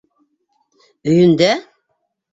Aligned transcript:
Өйөндә! 1.13 1.53